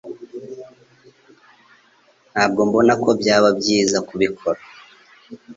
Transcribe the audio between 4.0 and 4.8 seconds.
kubikora.